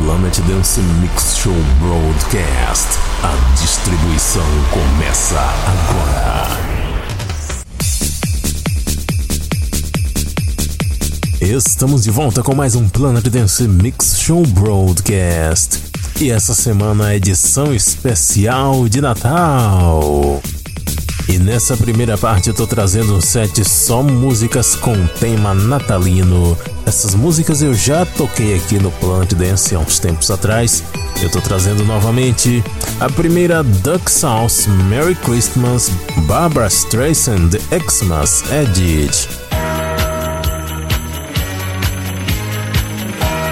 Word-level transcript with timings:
Planet 0.00 0.38
Dance 0.42 0.80
Mix 1.00 1.36
Show 1.38 1.52
Broadcast. 1.80 2.86
A 3.20 3.34
distribuição 3.60 4.46
começa 4.70 5.40
agora. 5.66 6.46
Estamos 11.40 12.04
de 12.04 12.12
volta 12.12 12.44
com 12.44 12.54
mais 12.54 12.76
um 12.76 12.88
Planet 12.88 13.26
Dance 13.26 13.66
Mix 13.66 14.20
Show 14.20 14.46
Broadcast. 14.46 15.82
E 16.20 16.30
essa 16.30 16.54
semana 16.54 17.12
é 17.12 17.16
edição 17.16 17.74
especial 17.74 18.88
de 18.88 19.00
Natal. 19.00 20.40
E 21.28 21.38
nessa 21.38 21.76
primeira 21.76 22.16
parte 22.16 22.48
eu 22.48 22.54
tô 22.54 22.66
trazendo 22.66 23.14
um 23.14 23.20
set 23.20 23.62
só 23.62 24.02
músicas 24.02 24.74
com 24.74 25.06
tema 25.06 25.54
natalino. 25.54 26.56
Essas 26.86 27.14
músicas 27.14 27.60
eu 27.60 27.74
já 27.74 28.06
toquei 28.06 28.56
aqui 28.56 28.78
no 28.78 28.90
Planet 28.92 29.34
Dance 29.34 29.74
há 29.74 29.78
uns 29.78 29.98
tempos 29.98 30.30
atrás. 30.30 30.82
Eu 31.20 31.30
tô 31.30 31.40
trazendo 31.40 31.84
novamente 31.84 32.64
a 32.98 33.10
primeira 33.10 33.62
Duck 33.62 34.10
Sauce 34.10 34.70
Merry 34.70 35.14
Christmas 35.16 35.90
Barbara 36.26 36.68
Streisand 36.68 37.50
The 37.50 37.78
Xmas 37.78 38.42
Edit. 38.50 39.47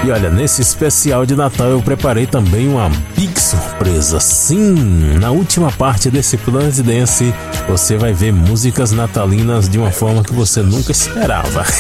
E 0.07 0.11
olha, 0.13 0.31
nesse 0.31 0.63
especial 0.63 1.27
de 1.27 1.35
Natal 1.35 1.67
eu 1.67 1.83
preparei 1.83 2.29
também 2.29 2.69
uma 2.69 2.89
big 3.17 3.41
surpresa. 3.41 4.21
Sim, 4.21 5.19
na 5.19 5.33
última 5.33 5.73
parte 5.73 6.09
desse 6.13 6.37
Planet 6.37 6.77
Dance 6.77 7.35
você 7.69 7.97
vai 7.97 8.13
ver 8.13 8.33
músicas 8.33 8.93
natalinas 8.93 9.69
de 9.69 9.81
uma 9.81 9.91
forma 9.91 10.23
que 10.23 10.33
você 10.33 10.63
nunca 10.63 10.93
esperava. 10.93 11.65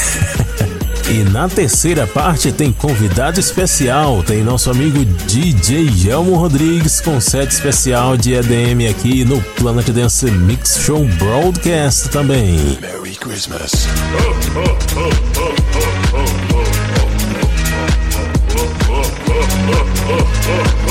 E 1.09 1.23
na 1.23 1.49
terceira 1.49 2.05
parte 2.05 2.51
tem 2.51 2.73
convidado 2.73 3.39
especial, 3.39 4.25
tem 4.25 4.43
nosso 4.43 4.73
amigo 4.73 5.05
DJ 5.05 6.11
Elmo 6.11 6.35
Rodrigues 6.35 7.01
com 7.01 7.21
set 7.21 7.49
especial 7.49 8.17
de 8.17 8.35
EDM 8.35 8.91
aqui 8.91 9.25
no 9.25 9.41
Planet 9.55 9.89
Dance 9.91 10.29
Mix 10.29 10.81
Show 10.81 11.05
Broadcast 11.17 12.09
também. 12.09 12.77
Merry 12.81 13.15
Christmas. 13.15 13.87
Oh, 14.19 14.59
oh, 14.59 15.01
oh, 15.01 15.96
Uh. 20.49 20.86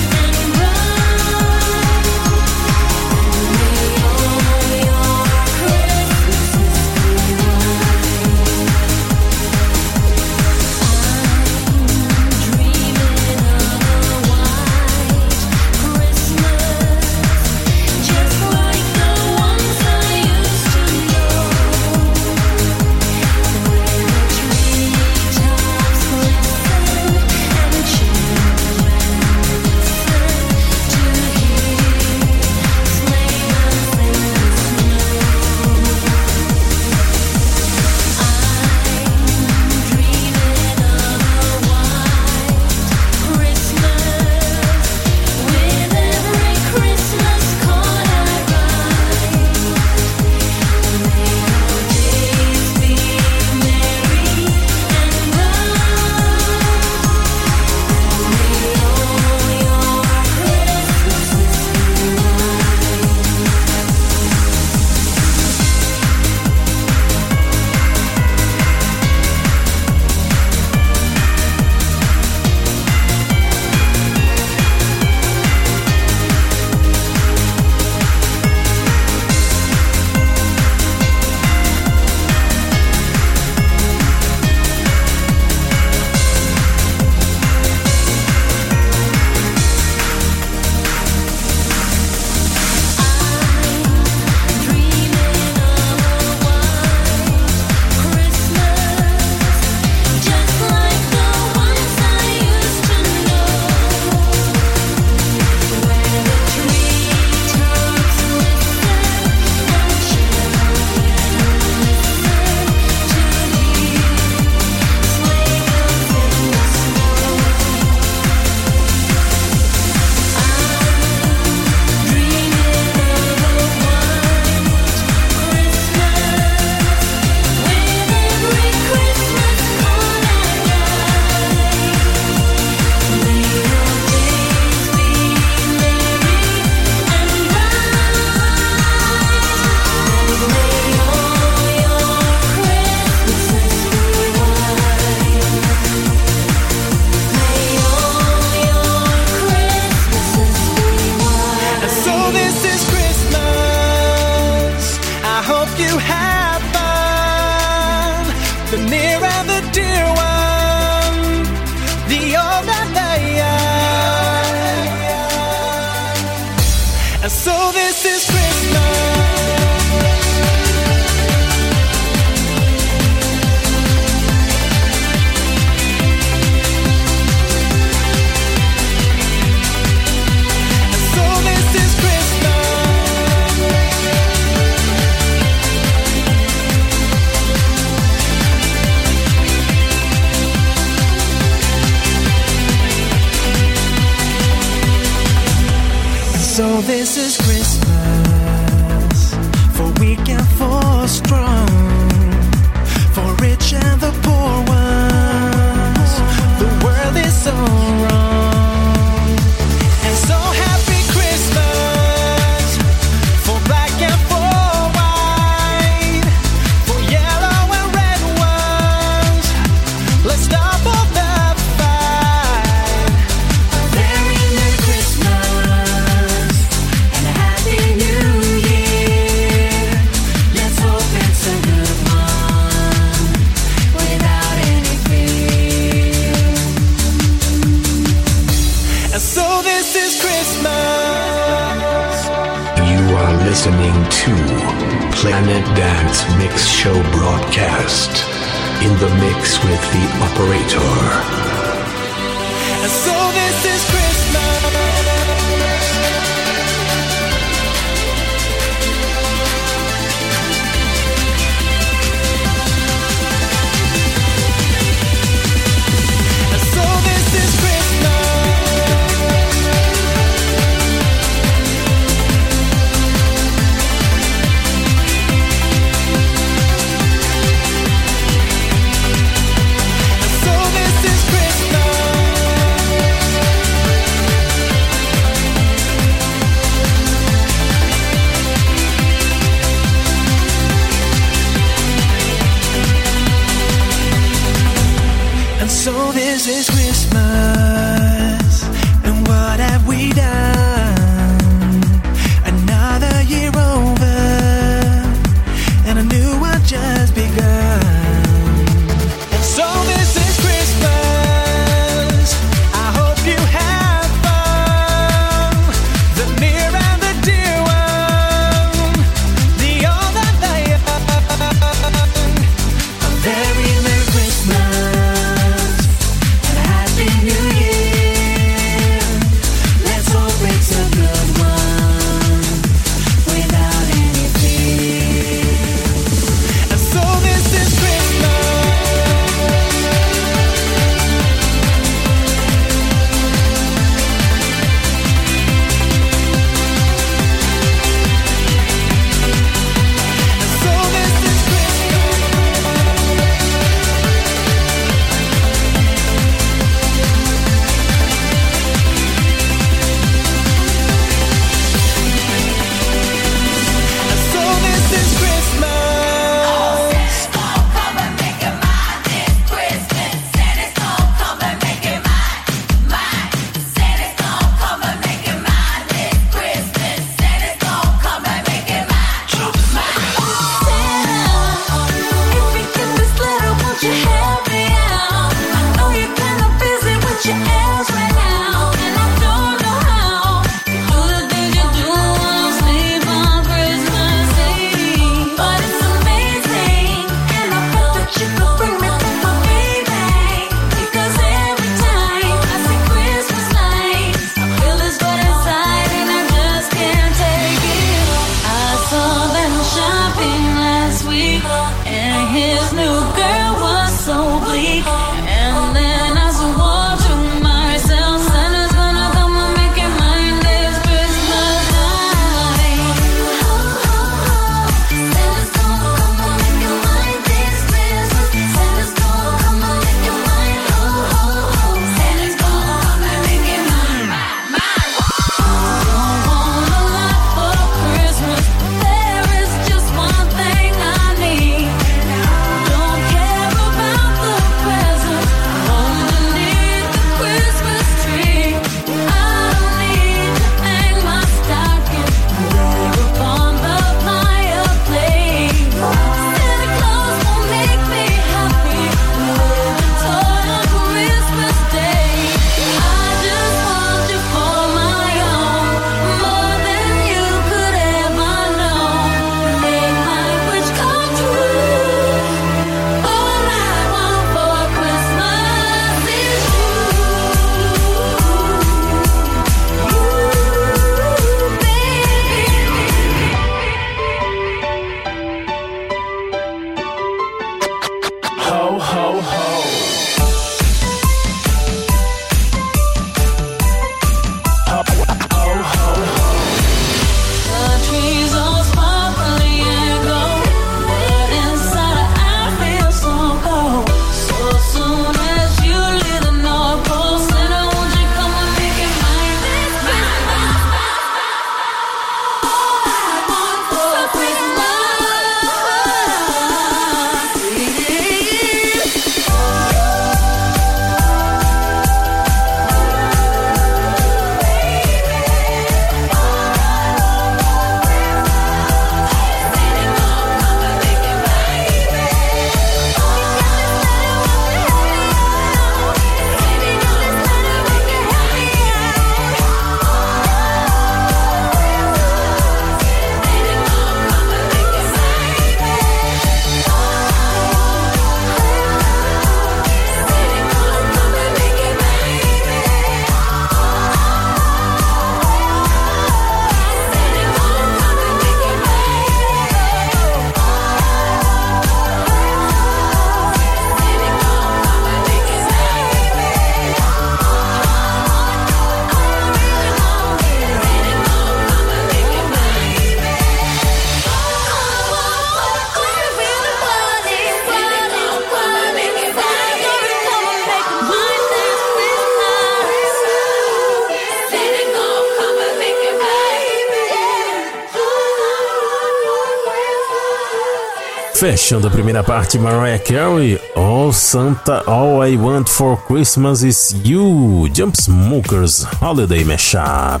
Fechando 591.20 591.68
a 591.68 591.70
primeira 591.70 592.02
parte, 592.02 592.38
Mariah 592.38 592.78
Carey, 592.78 593.38
All 593.54 593.92
Santa, 593.92 594.64
All 594.66 595.06
I 595.06 595.18
Want 595.18 595.50
for 595.50 595.76
Christmas 595.86 596.42
is 596.42 596.74
You, 596.82 597.46
Jump 597.54 597.76
Smokers 597.76 598.66
Holiday 598.80 599.22
Mashup. 599.22 600.00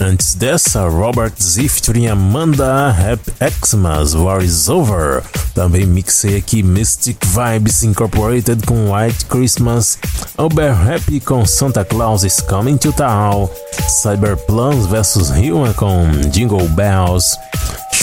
Antes 0.00 0.34
dessa, 0.34 0.88
Robert 0.88 1.40
Z 1.40 1.68
featuring 1.68 2.08
Amanda 2.08 2.90
Happy 2.90 3.32
Xmas 3.64 4.12
War 4.14 4.42
is 4.42 4.68
Over. 4.68 5.22
Também 5.54 5.86
mixei 5.86 6.36
aqui 6.36 6.64
Mystic 6.64 7.18
Vibes 7.24 7.84
Incorporated 7.84 8.66
com 8.66 8.92
White 8.92 9.24
Christmas, 9.26 9.98
Uber 10.36 10.72
Happy 10.72 11.20
com 11.20 11.46
Santa 11.46 11.84
Claus 11.84 12.24
is 12.24 12.40
Coming 12.40 12.76
to 12.76 12.92
Town, 12.92 13.48
Cyberplans 13.88 14.86
vs 14.86 15.30
Human 15.30 15.72
com 15.74 16.10
Jingle 16.30 16.68
Bells, 16.70 17.38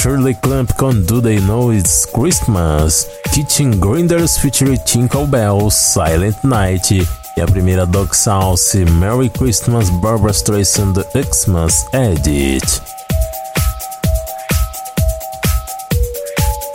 Shirley 0.04 0.36
Clamp 0.36 0.70
com 0.74 0.92
Do 0.92 1.22
They 1.22 1.40
Know 1.40 1.72
It's 1.72 2.06
Christmas, 2.06 3.08
Kitchen 3.32 3.80
Grinders 3.80 4.38
featuring 4.38 4.76
Tinkle 4.84 5.26
Bells, 5.26 5.74
Silent 5.74 6.36
Night 6.44 7.08
e 7.38 7.42
a 7.42 7.46
primeira 7.46 7.86
Dog 7.86 8.14
Sauce 8.14 8.84
Merry 8.84 9.30
Christmas 9.30 9.90
Barbara 9.90 10.34
Streisand 10.34 10.96
Xmas 11.14 11.86
Edit. 11.94 12.82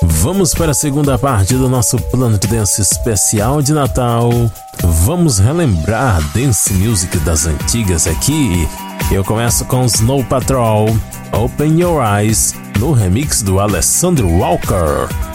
Vamos 0.03 0.55
para 0.55 0.71
a 0.71 0.75
segunda 0.75 1.19
parte 1.19 1.53
do 1.53 1.69
nosso 1.69 1.99
Planet 1.99 2.43
Dance 2.47 2.81
especial 2.81 3.61
de 3.61 3.75
Natal. 3.75 4.31
Vamos 5.05 5.38
relembrar 5.38 6.23
dance 6.33 6.73
music 6.73 7.19
das 7.19 7.45
antigas 7.45 8.07
aqui. 8.07 8.67
Eu 9.12 9.23
começo 9.23 9.67
com 9.67 9.85
Snow 9.85 10.25
Patrol, 10.25 10.88
Open 11.33 11.79
Your 11.79 12.03
Eyes, 12.03 12.55
no 12.79 12.93
remix 12.93 13.43
do 13.43 13.59
Alessandro 13.59 14.29
Walker. 14.29 15.28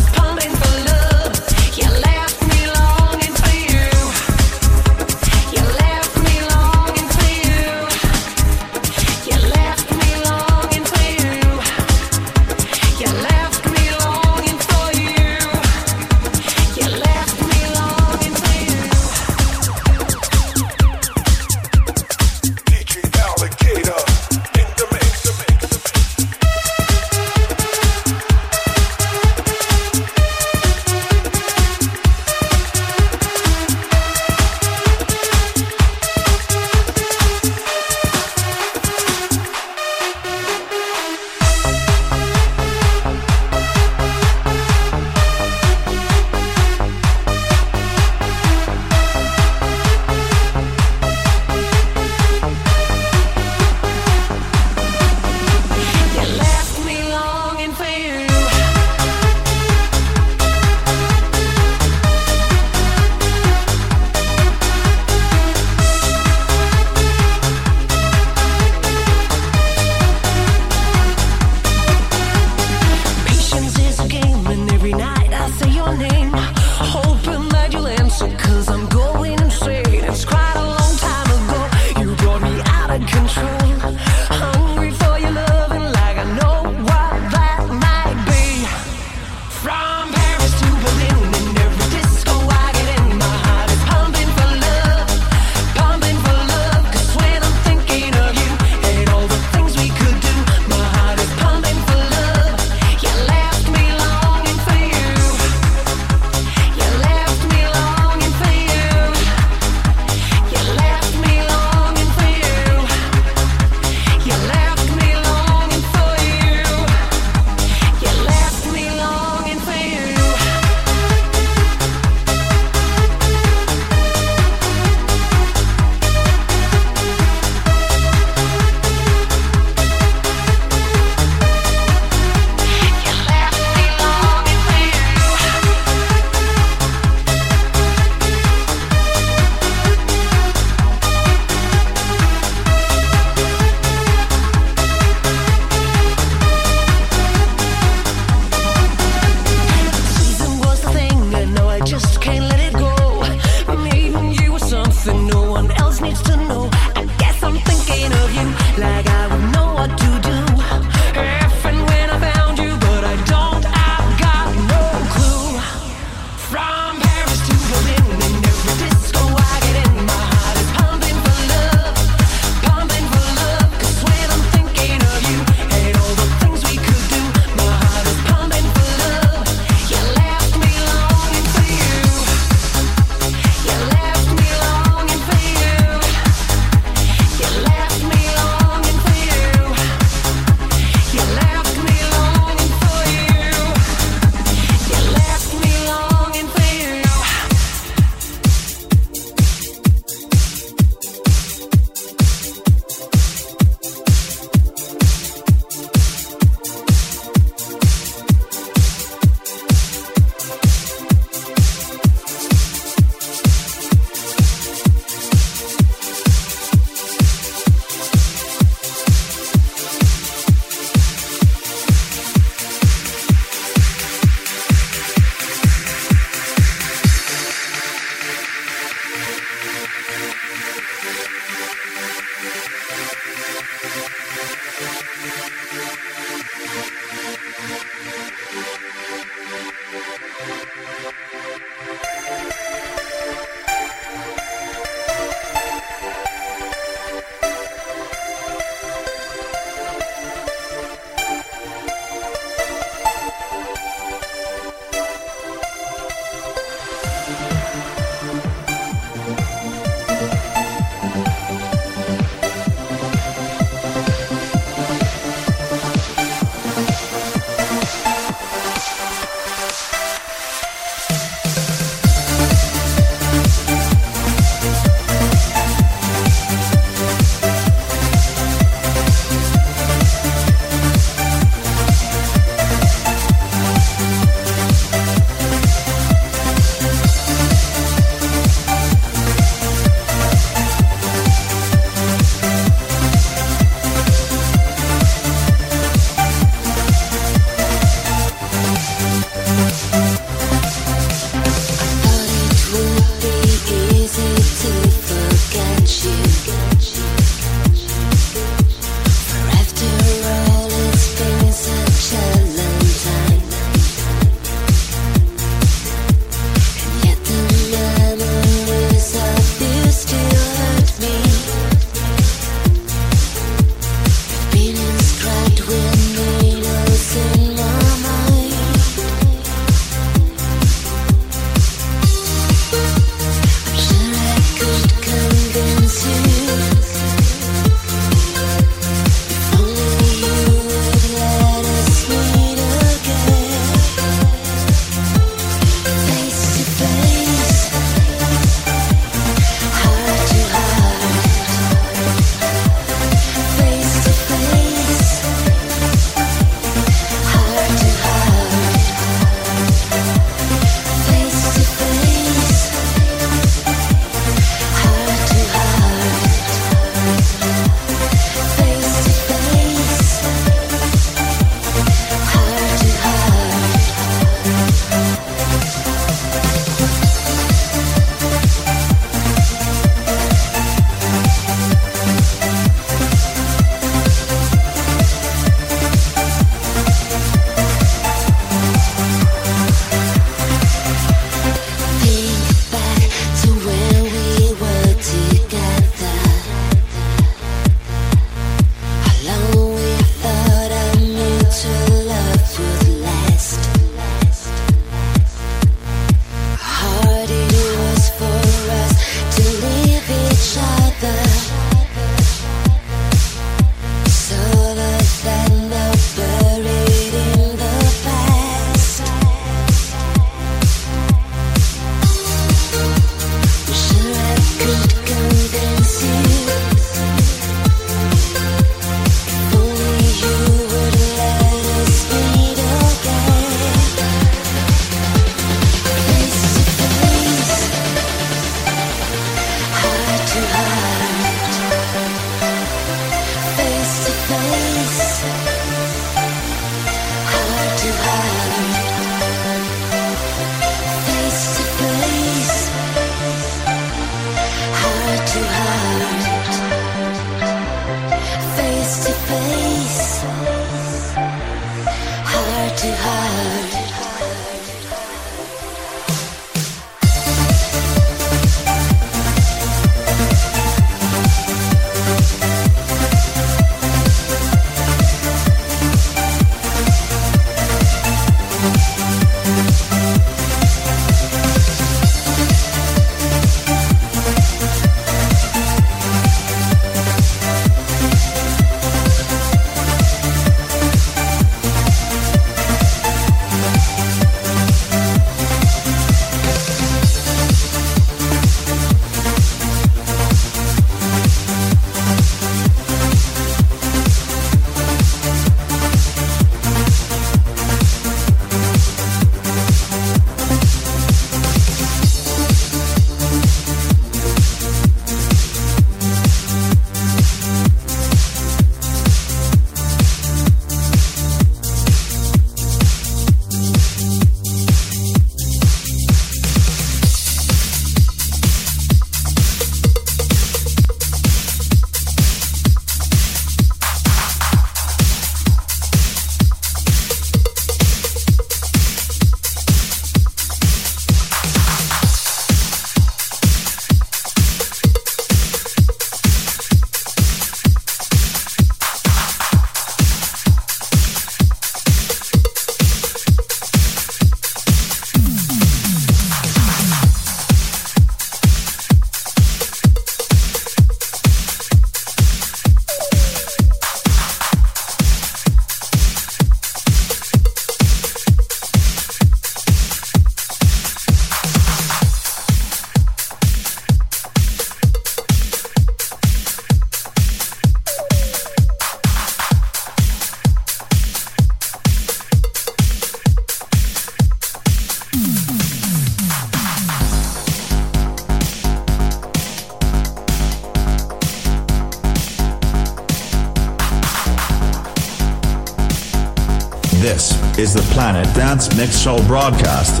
Dance 598.51 598.75
Mix 598.75 598.99
Show 598.99 599.15
broadcast. 599.27 600.00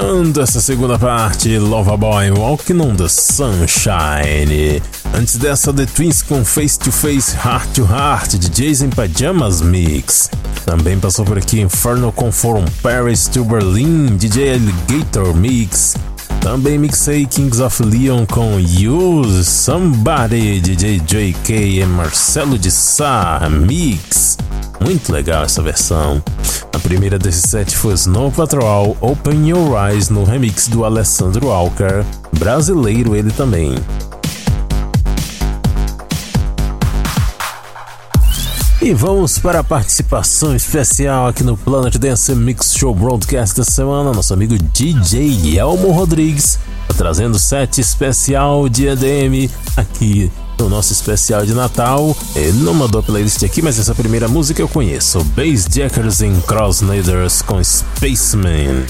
Fechando 0.00 0.40
essa 0.40 0.62
segunda 0.62 0.98
parte, 0.98 1.58
Loverboy 1.58 2.30
Walking 2.30 2.80
on 2.80 2.96
the 2.96 3.06
Sunshine. 3.06 4.80
Antes 5.14 5.36
dessa, 5.36 5.74
The 5.74 5.84
Twins 5.84 6.22
com 6.22 6.42
Face 6.42 6.78
to 6.78 6.90
Face, 6.90 7.36
Heart 7.36 7.68
to 7.74 7.82
Heart, 7.82 8.38
de 8.38 8.48
Jason 8.48 8.88
Pajamas 8.88 9.60
Mix. 9.60 10.30
Também 10.64 10.98
passou 10.98 11.26
por 11.26 11.36
aqui 11.36 11.60
Inferno 11.60 12.10
com 12.12 12.32
From 12.32 12.64
Paris 12.82 13.28
to 13.28 13.44
Berlin, 13.44 14.16
DJ 14.16 14.54
Alligator 14.54 15.34
Mix. 15.34 15.96
Também 16.40 16.78
mixei 16.78 17.26
Kings 17.26 17.62
of 17.62 17.82
Leon 17.82 18.24
com 18.24 18.56
Use 18.56 19.44
Somebody, 19.44 20.60
DJ 20.60 20.98
JK 21.00 21.80
e 21.80 21.84
Marcelo 21.84 22.58
de 22.58 22.70
Sá 22.70 23.46
Mix. 23.50 24.38
Muito 24.80 25.12
legal 25.12 25.44
essa 25.44 25.60
versão. 25.60 26.22
Primeira 26.90 27.20
desse 27.20 27.46
set 27.46 27.76
foi 27.76 27.94
Snow 27.94 28.32
Patrol 28.32 28.96
Open 29.00 29.48
Your 29.48 29.78
Eyes 29.78 30.08
no 30.08 30.24
remix 30.24 30.66
do 30.66 30.84
Alessandro 30.84 31.46
Walker, 31.46 32.04
brasileiro 32.36 33.14
ele 33.14 33.30
também. 33.30 33.76
E 38.82 38.92
vamos 38.92 39.38
para 39.38 39.60
a 39.60 39.64
participação 39.64 40.56
especial 40.56 41.28
aqui 41.28 41.44
no 41.44 41.56
Planet 41.56 41.96
Dance 41.96 42.34
Mix 42.34 42.74
Show 42.74 42.92
Broadcast 42.92 43.56
da 43.56 43.64
semana. 43.64 44.12
Nosso 44.12 44.34
amigo 44.34 44.58
DJ 44.58 45.60
Elmo 45.60 45.92
Rodrigues 45.92 46.58
trazendo 46.96 47.38
set 47.38 47.80
especial 47.80 48.68
de 48.68 48.88
EDM 48.88 49.48
aqui 49.76 50.30
no 50.60 50.68
nosso 50.68 50.92
especial 50.92 51.44
de 51.46 51.54
Natal. 51.54 52.16
Ele 52.36 52.58
não 52.58 52.74
mandou 52.74 53.02
playlist 53.02 53.42
aqui, 53.42 53.62
mas 53.62 53.78
essa 53.78 53.94
primeira 53.94 54.28
música 54.28 54.60
eu 54.60 54.68
conheço: 54.68 55.24
Bass 55.36 55.66
Jackers 55.70 56.20
in 56.20 56.40
Cross 56.42 56.82
com 56.82 57.42
com 57.42 57.62
Spaceman. 57.62 58.84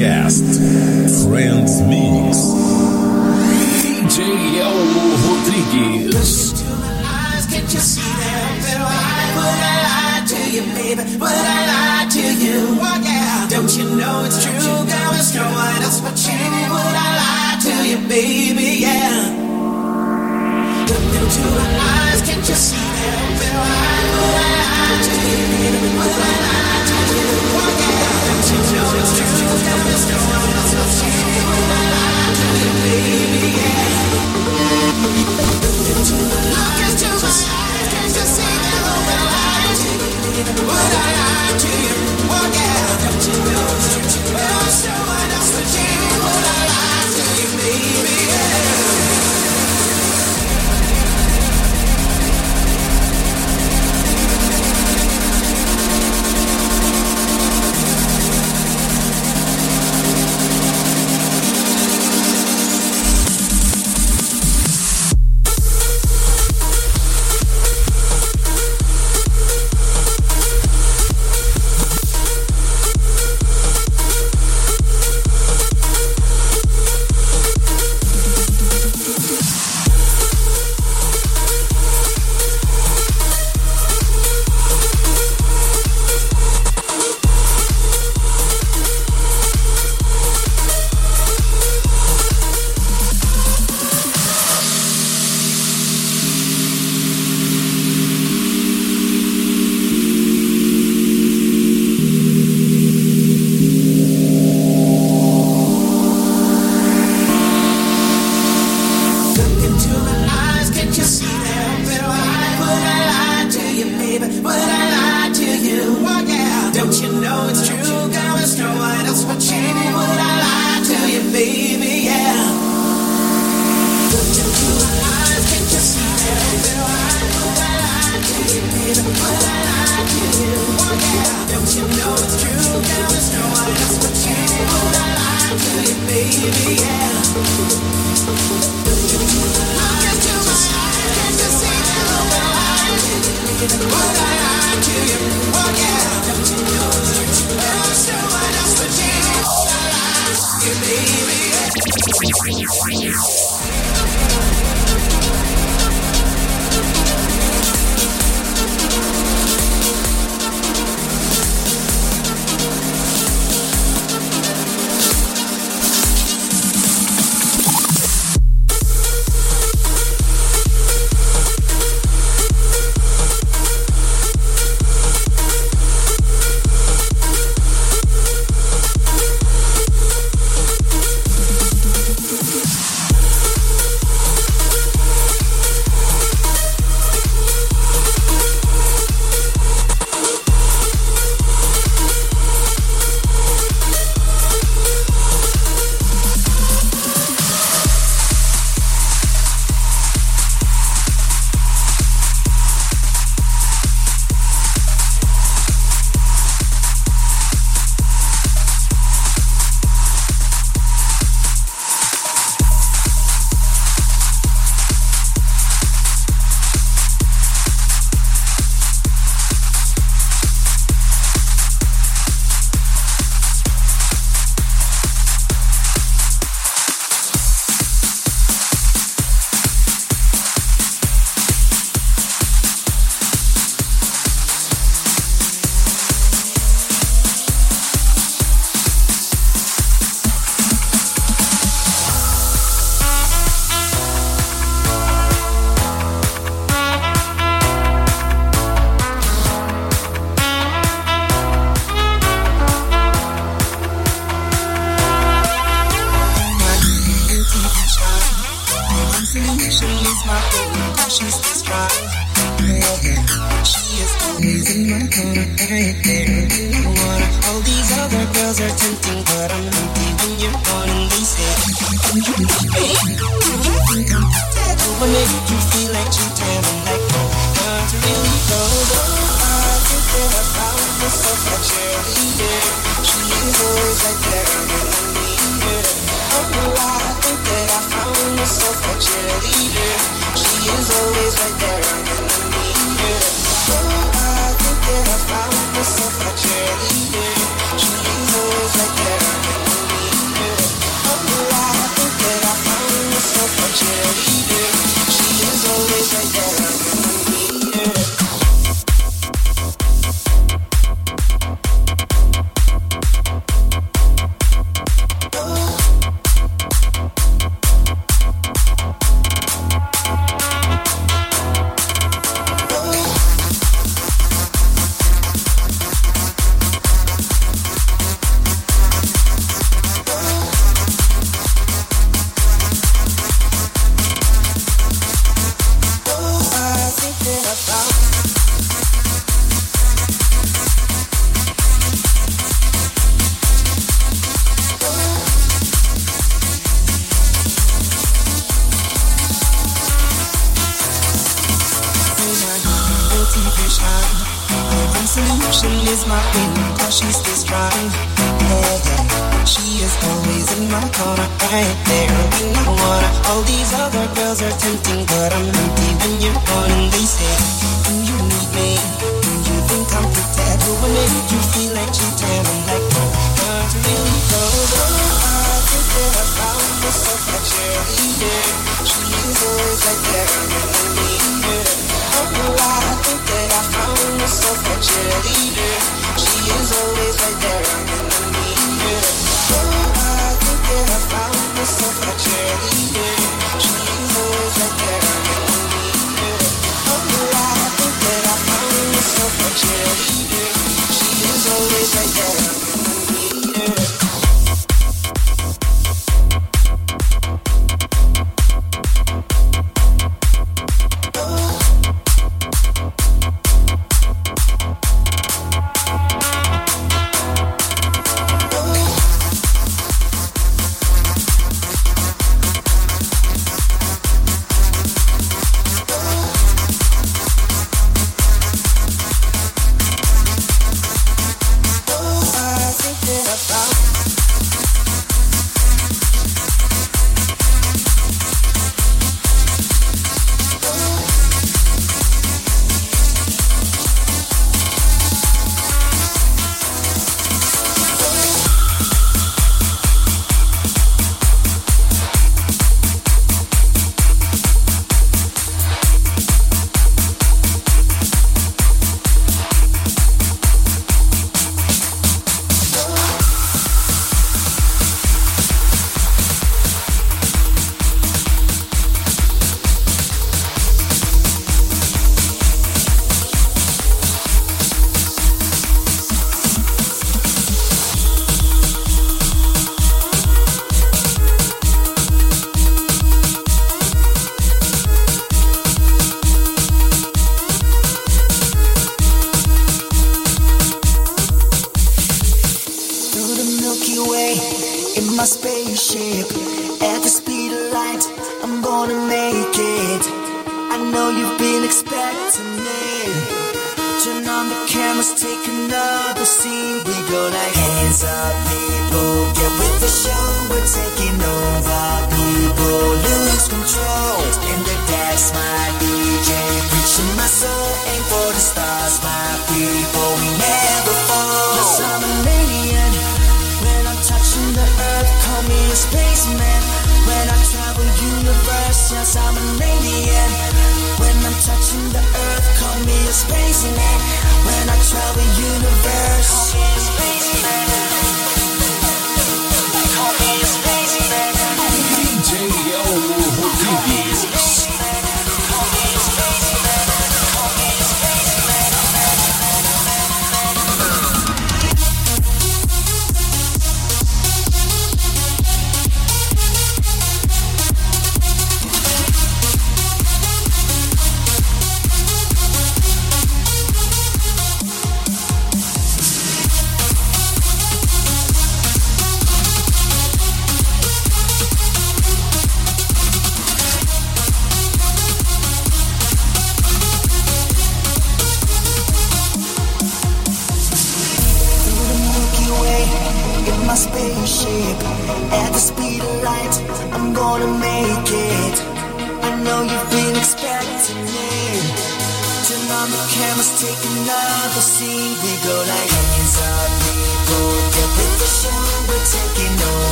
Yes. 0.00 0.39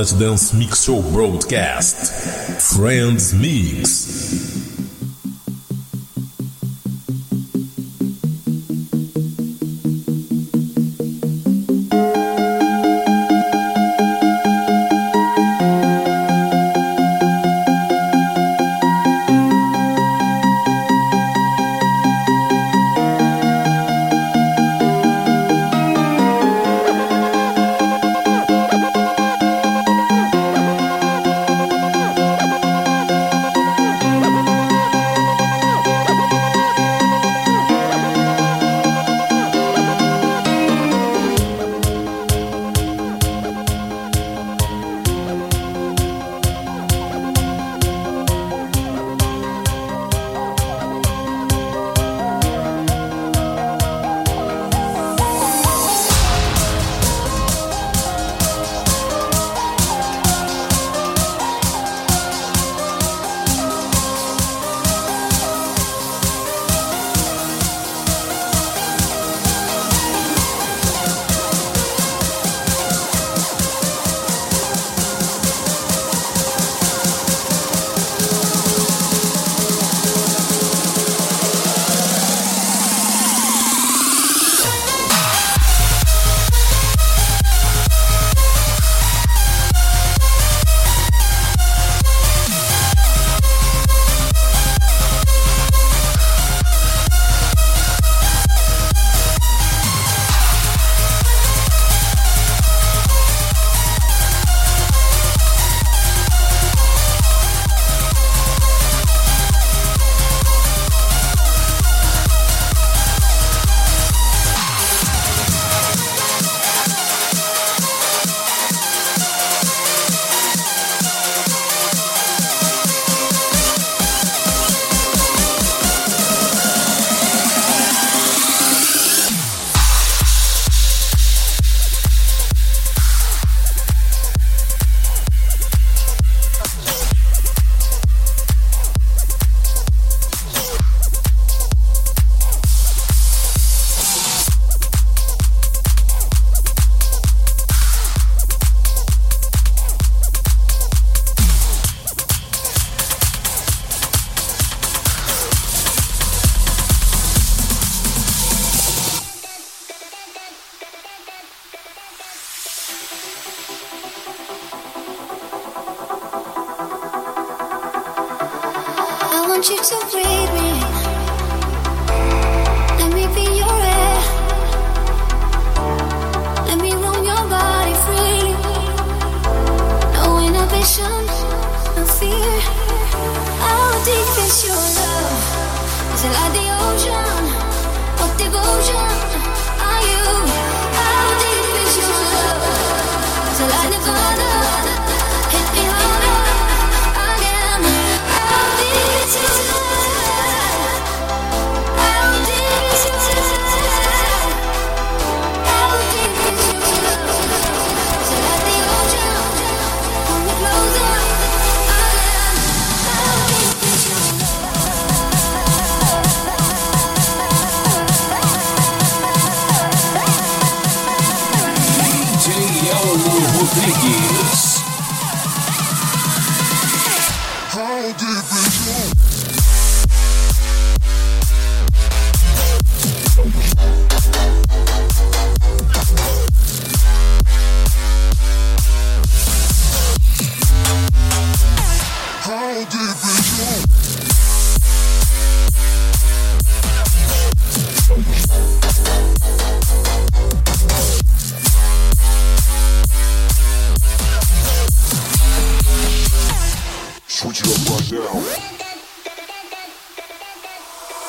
Planet 0.00 0.18
Dance 0.18 0.54
Mix 0.54 0.84
Show 0.84 1.02
Broadcast. 1.12 2.10
Friends 2.74 3.34
Mix. 3.34 4.09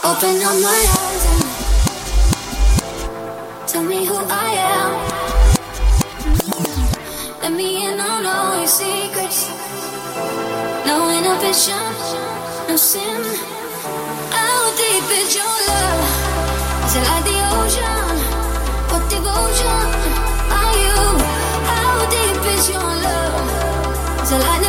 Open 0.04 0.36
up 0.42 0.56
my 0.62 0.82
eyes 1.00 1.26
and 1.32 1.44
tell 3.68 3.84
me 3.84 4.06
who 4.06 4.16
I 4.16 4.50
am. 4.72 4.92
Let 7.42 7.52
me 7.54 7.86
in 7.86 8.00
on 8.00 8.26
all 8.26 8.58
your 8.58 8.68
secrets. 8.68 9.50
No 10.88 11.10
inhibition, 11.18 11.84
no 12.70 12.76
sin. 12.78 13.24
How 14.32 14.72
deep 14.78 15.08
is 15.20 15.36
your 15.36 15.56
love? 15.68 16.02
Is 16.86 16.96
it 16.96 17.04
like 17.12 17.26
the 17.28 17.40
ocean? 17.60 18.16
What 18.92 19.04
devotion 19.10 19.86
are 20.60 20.76
you? 20.86 21.00
How 21.72 21.94
deep 22.16 22.44
is 22.56 22.64
your 22.70 22.92
love? 23.06 24.24
Is 24.24 24.32
it 24.32 24.40
like? 24.40 24.62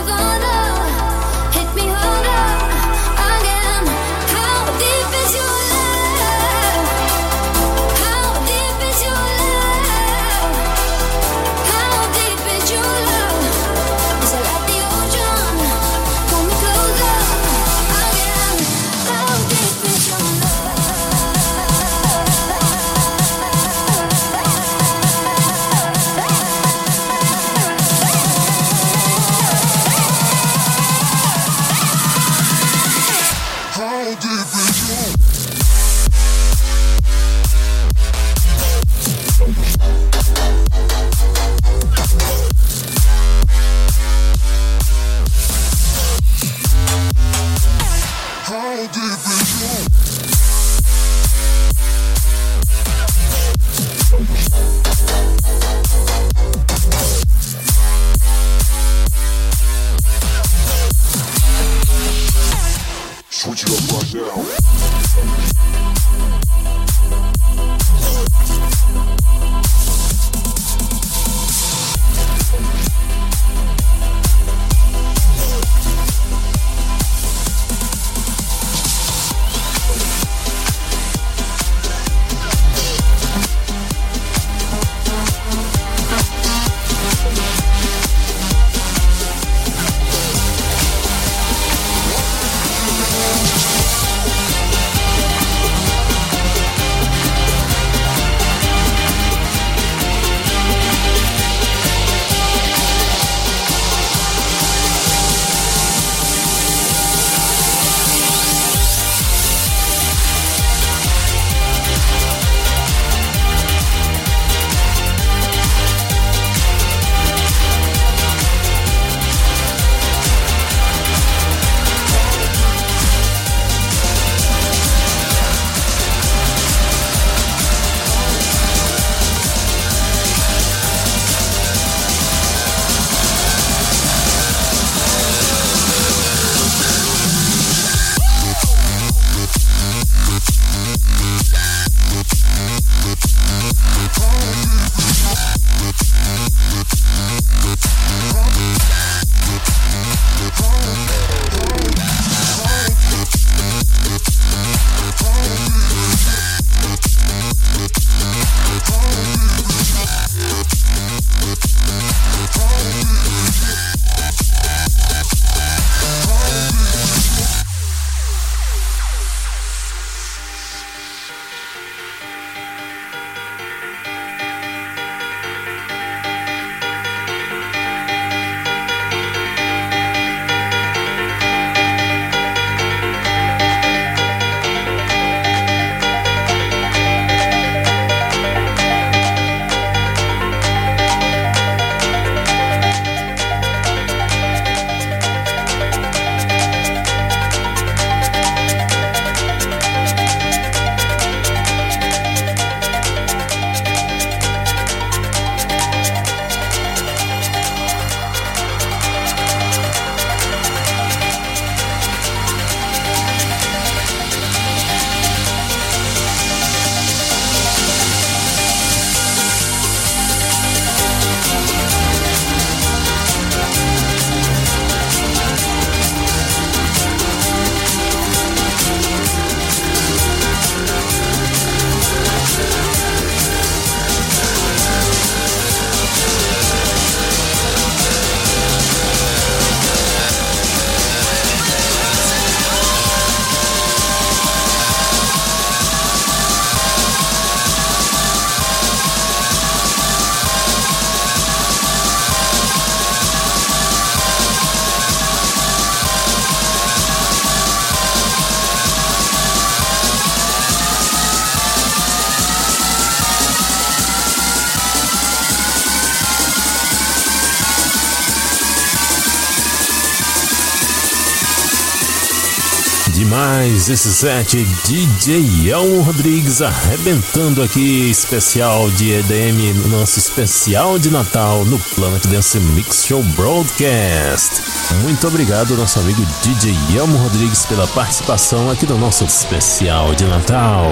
2007, 274.23 274.65
DJ 274.85 275.71
Elmo 275.73 276.03
Rodrigues 276.03 276.63
arrebentando 276.63 277.61
aqui, 277.61 278.09
especial 278.09 278.89
de 278.93 279.11
EDM, 279.15 279.89
nosso 279.89 280.21
especial 280.21 280.97
de 280.97 281.11
Natal 281.11 281.65
no 281.65 281.77
Planet 281.97 282.25
Dance 282.29 282.61
Mix 282.61 283.05
Show 283.05 283.21
Broadcast. 283.35 284.63
Muito 285.03 285.27
obrigado, 285.27 285.77
nosso 285.77 285.99
amigo 285.99 286.25
DJ 286.41 286.73
Elmo 286.97 287.19
Rodrigues, 287.19 287.67
pela 287.67 287.89
participação 287.89 288.71
aqui 288.71 288.87
do 288.87 288.97
nosso 288.97 289.25
especial 289.25 290.15
de 290.15 290.25
Natal. 290.27 290.87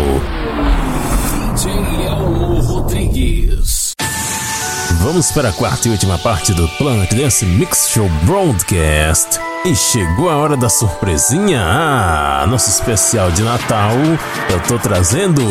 DJ 1.55 2.07
Elmo 2.07 2.61
Rodrigues. 2.63 3.93
Vamos 5.03 5.31
para 5.31 5.51
a 5.51 5.53
quarta 5.53 5.87
e 5.87 5.93
última 5.93 6.19
parte 6.19 6.53
do 6.53 6.67
Planet 6.71 7.15
Dance 7.15 7.47
Mix 7.47 7.91
Show 7.91 8.09
Broadcast. 8.25 9.50
E 9.63 9.77
chegou 9.77 10.31
a 10.31 10.37
hora 10.39 10.57
da 10.57 10.71
surpresinha, 10.71 11.61
ah, 11.63 12.47
nosso 12.49 12.71
especial 12.71 13.31
de 13.31 13.43
Natal. 13.43 13.93
Eu 14.51 14.59
tô 14.61 14.79
trazendo 14.79 15.43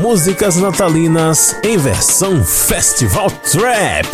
músicas 0.00 0.56
natalinas 0.56 1.54
em 1.62 1.76
versão 1.76 2.42
Festival 2.42 3.30
Trap. 3.30 4.08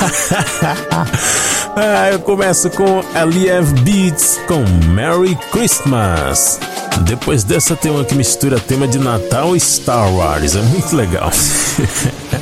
ah, 1.76 2.10
eu 2.10 2.18
começo 2.18 2.68
com 2.70 3.04
Aliev 3.14 3.72
Beats 3.82 4.40
com 4.48 4.64
Merry 4.88 5.36
Christmas. 5.52 6.58
Depois 7.02 7.44
dessa 7.44 7.76
tem 7.76 7.92
uma 7.92 8.04
que 8.04 8.16
mistura 8.16 8.58
tema 8.58 8.88
de 8.88 8.98
Natal 8.98 9.54
e 9.54 9.60
Star 9.60 10.12
Wars, 10.12 10.56
é 10.56 10.62
muito 10.62 10.96
legal. 10.96 11.30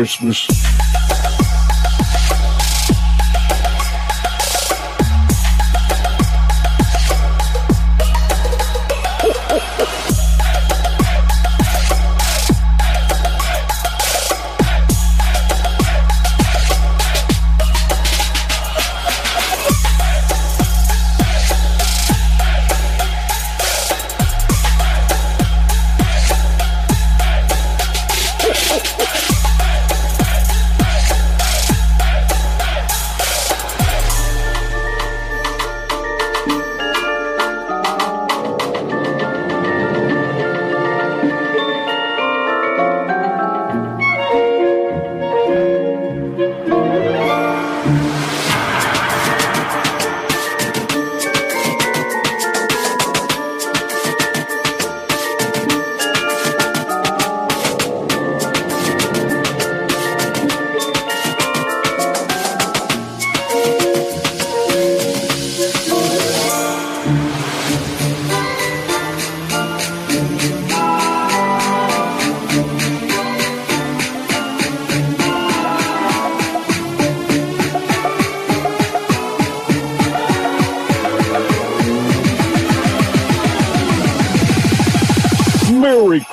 Merry 0.00 0.89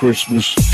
Christmas. 0.08 0.67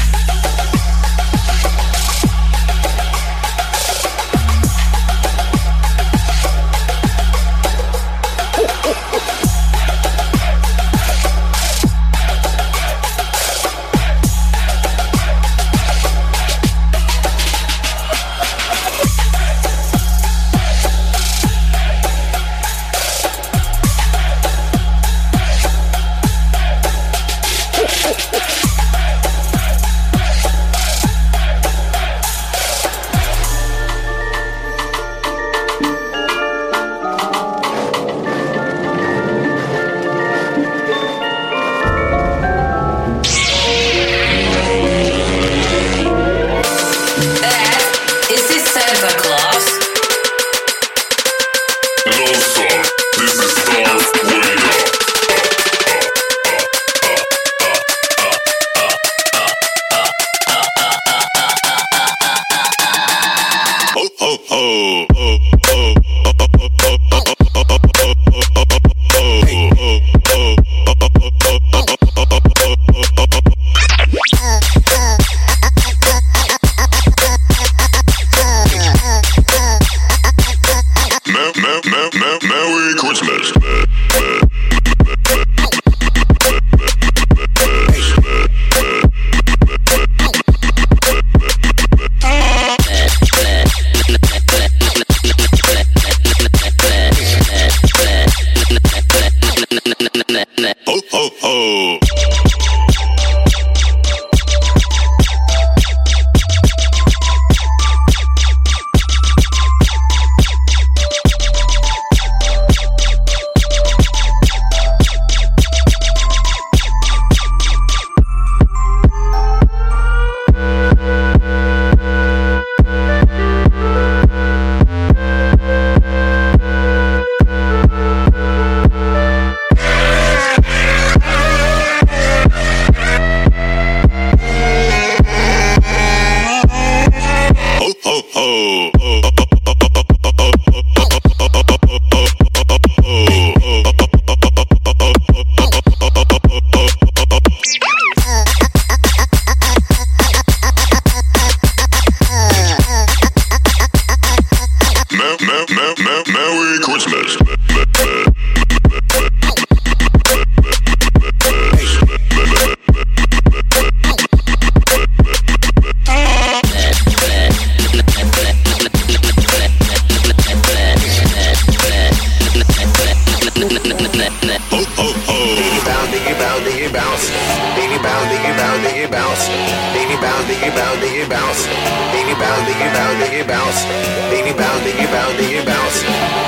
bounce, 177.15 177.31
baby 177.77 177.99
bounce, 178.03 178.28
baby 178.28 178.53
bounce, 178.59 178.82
baby 178.82 179.07
bounce, 179.11 179.47
baby 179.95 180.16
bounce, 180.19 180.47
baby 180.49 180.70
bounce, 180.74 181.01
baby 181.01 181.28
bounce, 181.31 181.66
baby 182.11 182.35
bounce, 182.35 182.66
baby 182.66 182.91
bounce, 182.91 183.15
baby 183.15 183.43
bounce, 183.43 183.85
baby 184.31 184.53
bounce, 184.59 184.82
baby 184.82 185.07
bounce, 185.07 185.31
baby 185.35 185.55
bounce, 185.55 185.93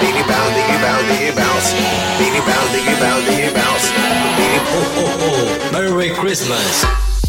baby 0.01 0.23
bounce, 0.27 0.51
baby 0.51 0.75
bounce, 0.83 1.07
baby 1.07 1.31
bounce, 1.37 1.69
baby 2.19 2.41
bounce, 2.43 2.73
baby 2.73 2.95
bounce, 2.99 3.27
baby 3.27 3.51
bounce, 3.55 3.87
baby 4.37 4.59
oh 4.67 4.95
oh 4.99 5.23
oh, 5.23 5.73
Merry 5.73 6.11
Christmas. 6.11 7.26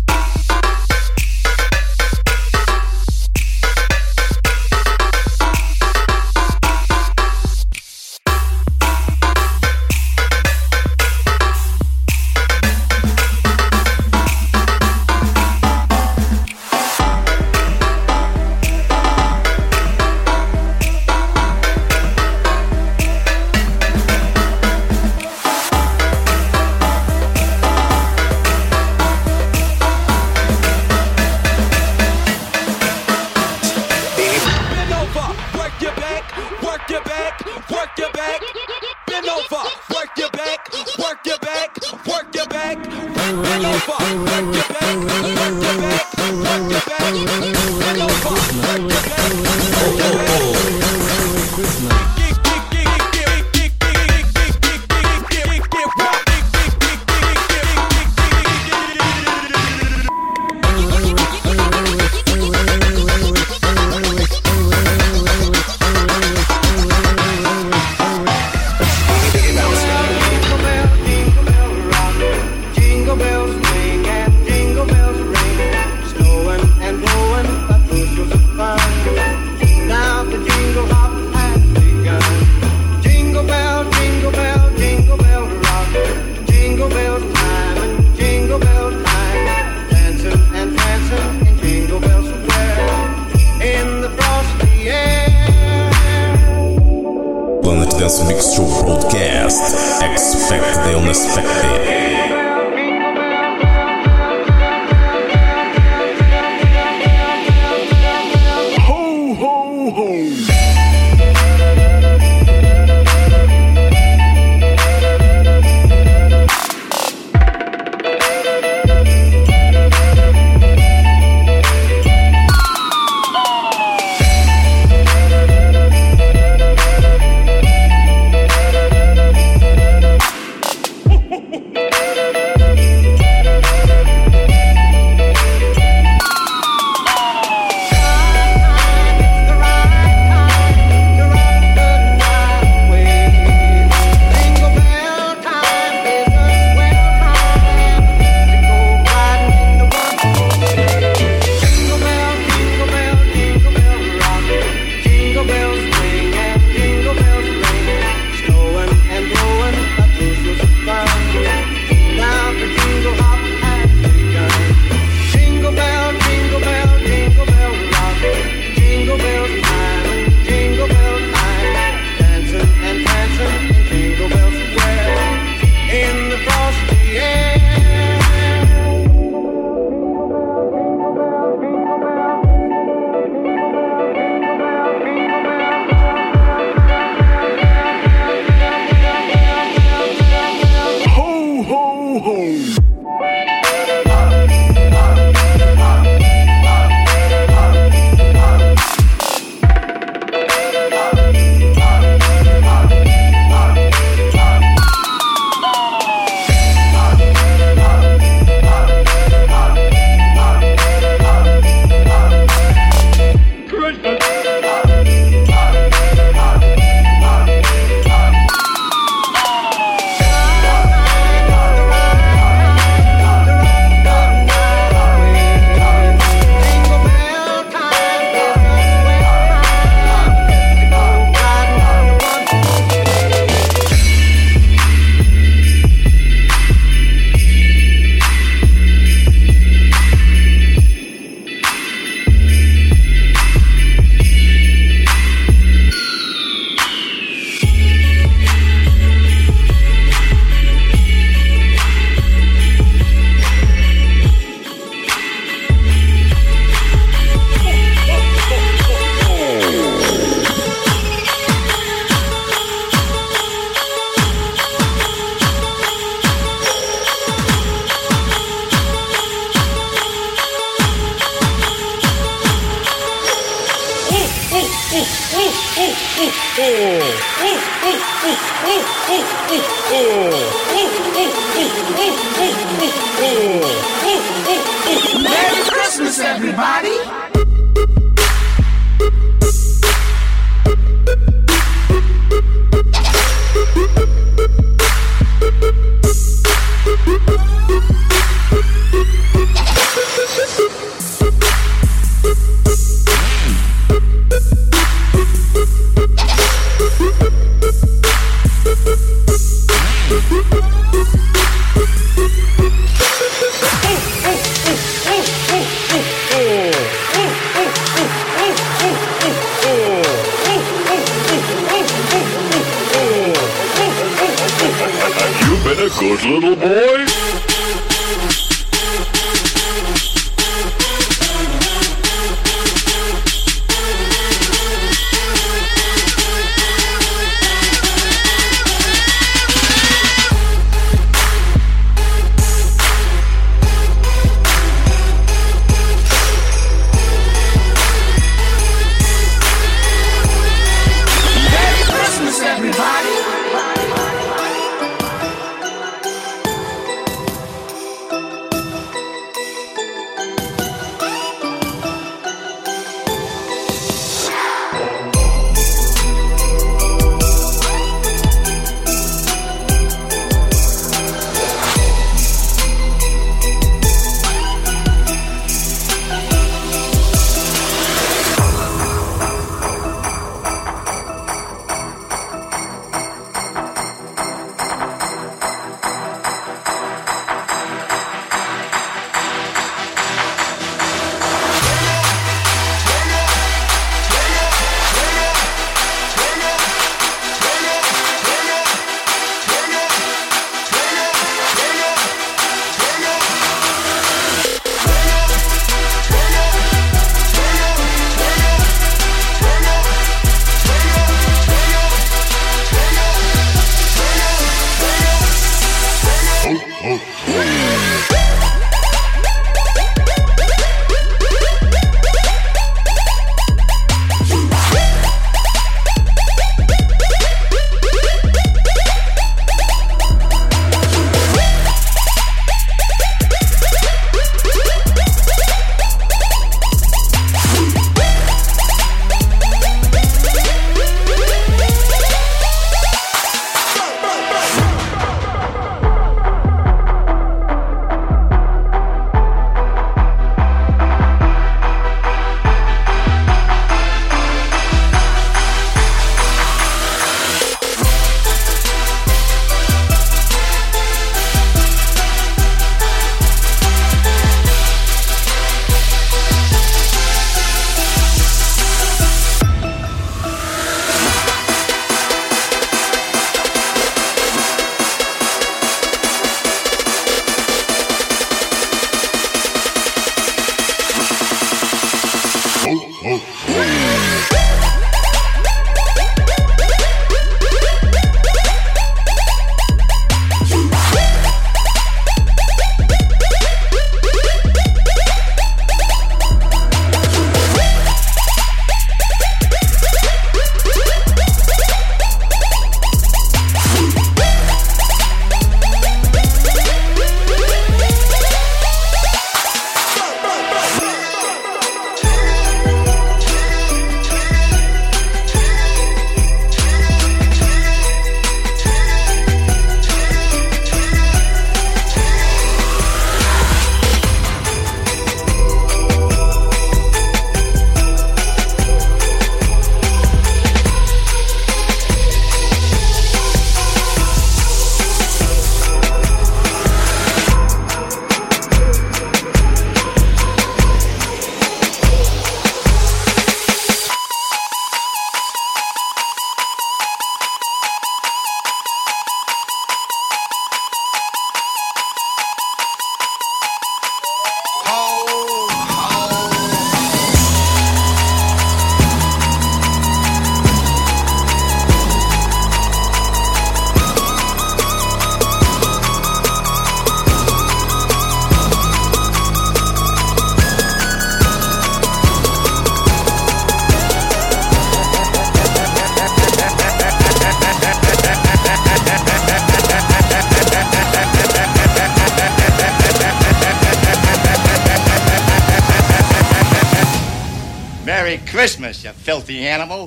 Animal. 589.57 589.86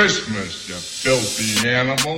Christmas, 0.00 0.66
you 0.66 0.76
filthy 0.76 1.68
animal. 1.68 2.16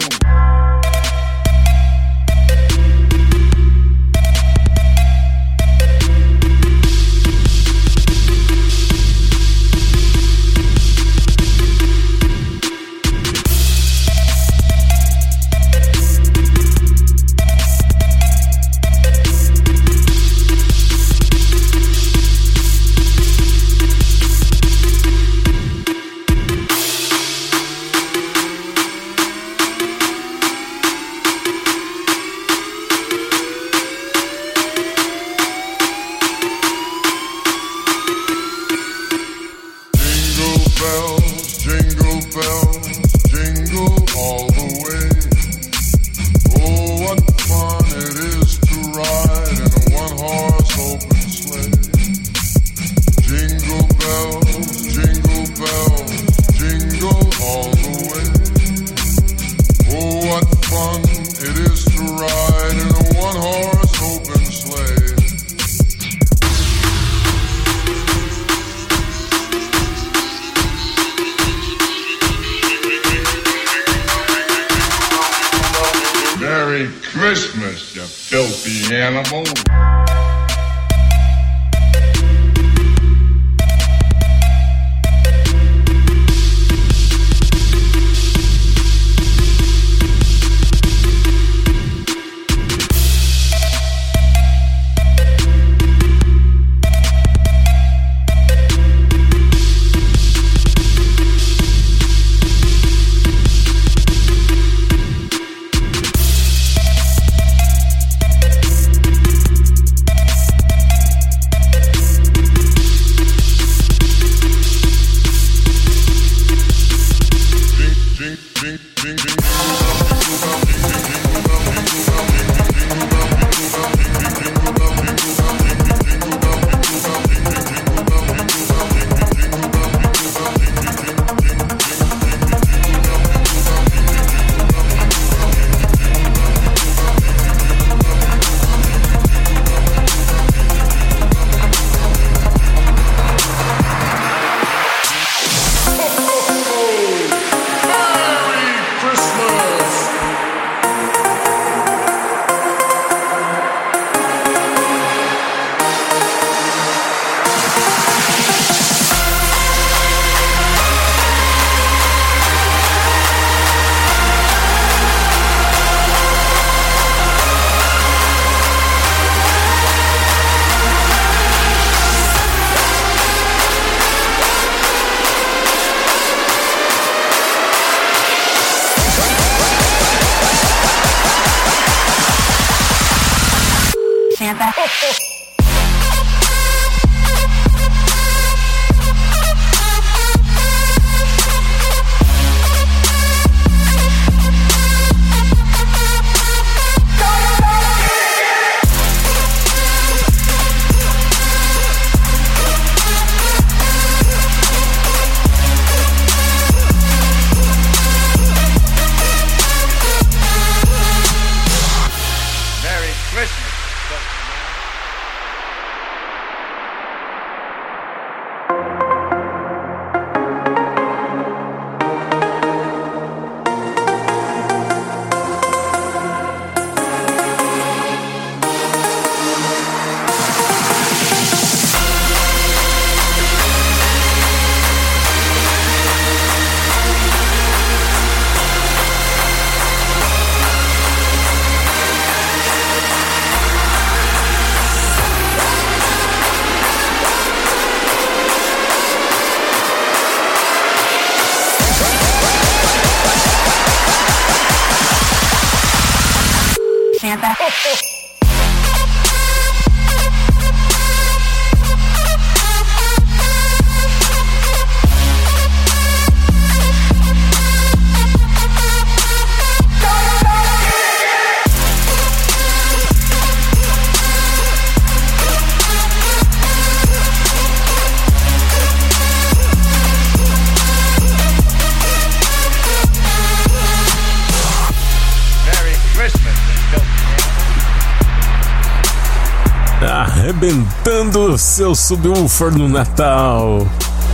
Arrebentando 291.52 291.58
seu 291.58 291.94
subwoofer 291.94 292.72
no 292.72 292.88
Natal. 292.88 293.86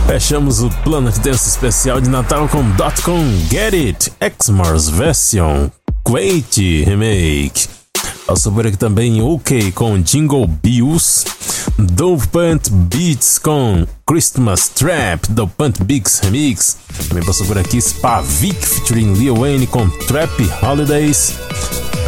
Fechamos 0.07 0.61
o 0.61 0.69
Planet 0.83 1.15
Dance 1.17 1.49
especial 1.49 2.01
de 2.01 2.09
Natal 2.09 2.47
com 2.47 2.63
.com 3.03 3.19
Get 3.49 3.73
It 3.73 4.11
Xmars 4.41 4.89
Version 4.89 5.69
Quake 6.03 6.83
Remake. 6.83 7.67
Passou 8.25 8.51
por 8.51 8.65
aqui 8.65 8.77
também 8.77 9.21
OK 9.21 9.71
com 9.71 10.01
Jingle 10.01 10.47
Bills, 10.47 11.25
Dove 11.77 12.27
Punt 12.27 12.69
Beats 12.69 13.37
com 13.37 13.85
Christmas 14.05 14.69
Trap, 14.69 15.27
do 15.29 15.47
Punt 15.47 15.81
Bigs 15.83 16.19
Remix. 16.23 16.77
Também 17.09 17.23
passou 17.23 17.45
por 17.45 17.57
aqui 17.57 17.81
Spavik 17.81 18.65
featuring 18.65 19.13
Lil 19.13 19.35
Wayne 19.35 19.67
com 19.67 19.89
Trap 19.89 20.31
Holidays. 20.61 21.33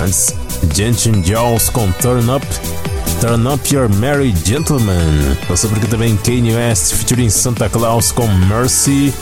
Antes, 0.01 0.33
Gentian 0.73 1.23
Jaws 1.23 1.69
com 1.69 1.91
Turn 1.93 2.29
Up. 2.31 2.90
Turn 3.21 3.47
Up 3.47 3.71
Your 3.71 3.87
Merry 3.97 4.33
Gentleman. 4.43 5.37
Passou 5.47 5.69
por 5.69 5.77
aqui 5.77 5.87
também 5.87 6.17
Kanye 6.17 6.55
West 6.55 6.95
featuring 6.95 7.29
Santa 7.29 7.69
Claus 7.69 8.11
com 8.11 8.27
Mercy. 8.27 9.13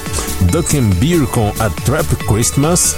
Duck 0.53 0.77
and 0.77 0.89
Beer 1.01 1.27
com 1.27 1.53
A 1.59 1.69
Trap 1.69 2.07
Christmas. 2.25 2.95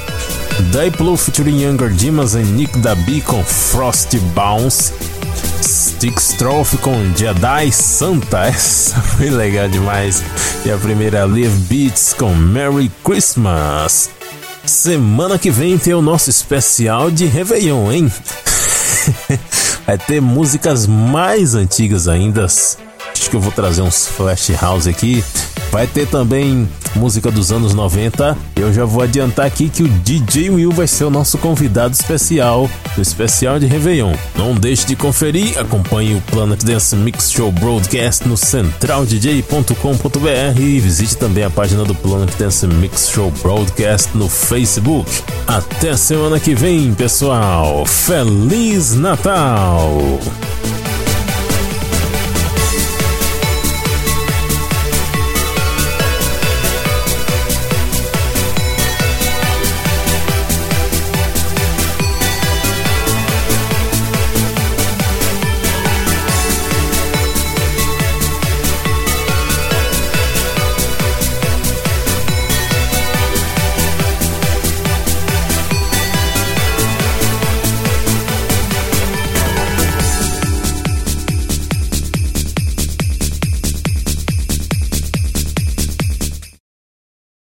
Diplo 0.72 1.18
featuring 1.18 1.64
Younger 1.64 1.90
Dimas 1.90 2.36
e 2.36 2.44
Nick 2.44 2.78
Dabi 2.78 3.19
com 3.22 3.44
Frosty 3.44 4.19
Bounce. 4.36 4.94
Stick 5.64 6.19
Strophe 6.19 6.78
com 6.78 6.94
Jedi 7.18 7.72
Santa, 7.72 8.45
essa 8.45 9.02
foi 9.02 9.32
legal 9.32 9.68
demais. 9.69 10.22
E 10.64 10.69
a 10.69 10.78
primeira 10.78 11.26
Live 11.26 11.57
Beats 11.61 12.14
com 12.14 12.36
Merry 12.36 12.91
Christmas. 13.03 14.11
Semana 14.64 15.40
que 15.40 15.49
vem 15.49 15.80
tem 15.80 15.95
o 15.95 16.02
nosso 16.02 16.30
especial 16.30 17.10
de 17.10 17.26
Réveillon, 17.26 17.91
hein? 17.91 18.11
Ter 19.98 20.22
músicas 20.22 20.88
mais 20.88 21.56
antigas 21.56 22.08
ainda. 22.08 22.46
Acho 22.46 22.78
que 23.30 23.36
eu 23.36 23.42
vou 23.42 23.52
trazer 23.52 23.82
uns 23.82 24.08
flash 24.08 24.50
house 24.62 24.88
aqui. 24.88 25.24
Vai 25.72 25.88
ter 25.88 26.07
também 26.07 26.68
música 26.95 27.31
dos 27.31 27.52
anos 27.52 27.73
90. 27.73 28.38
Eu 28.56 28.73
já 28.73 28.85
vou 28.85 29.02
adiantar 29.02 29.45
aqui 29.45 29.69
que 29.69 29.84
o 29.84 29.88
DJ 29.88 30.49
Will 30.49 30.72
vai 30.72 30.88
ser 30.88 31.06
o 31.06 31.10
nosso 31.10 31.38
convidado 31.38 31.93
especial 31.93 32.69
do 32.95 33.02
especial 33.02 33.57
de 33.57 33.65
Réveillon. 33.65 34.14
Não 34.35 34.53
deixe 34.53 34.85
de 34.85 34.95
conferir, 34.95 35.57
acompanhe 35.57 36.15
o 36.15 36.22
Planet 36.22 36.61
Dance 36.64 36.95
Mix 36.95 37.31
Show 37.31 37.52
Broadcast 37.52 38.27
no 38.27 38.35
centraldj.com.br 38.35 40.60
e 40.60 40.80
visite 40.80 41.18
também 41.18 41.43
a 41.43 41.49
página 41.49 41.85
do 41.85 41.95
Planet 41.95 42.31
Dance 42.38 42.68
Mix 42.68 43.10
Show 43.10 43.31
Broadcast 43.41 44.10
no 44.15 44.27
Facebook. 44.27 45.10
Até 45.48 45.95
semana 45.95 46.39
que 46.39 46.53
vem, 46.53 46.93
pessoal. 46.93 47.85
Feliz 47.85 48.95
Natal! 48.95 50.19